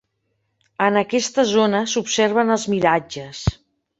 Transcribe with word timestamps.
En 0.85 0.95
aquesta 1.01 1.43
zona 1.51 1.83
s'observen 1.93 2.57
els 2.57 2.67
miratges. 2.75 3.45